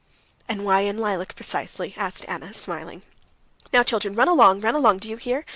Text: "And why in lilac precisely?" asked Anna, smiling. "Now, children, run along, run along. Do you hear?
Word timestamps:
"And 0.49 0.65
why 0.65 0.79
in 0.79 0.97
lilac 0.97 1.35
precisely?" 1.35 1.93
asked 1.95 2.25
Anna, 2.27 2.55
smiling. 2.55 3.03
"Now, 3.71 3.83
children, 3.83 4.15
run 4.15 4.27
along, 4.29 4.61
run 4.61 4.73
along. 4.73 4.97
Do 4.97 5.07
you 5.07 5.17
hear? 5.17 5.45